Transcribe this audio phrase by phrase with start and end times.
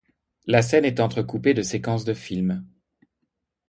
[0.47, 2.65] La scène est entrecoupée de séquences du film.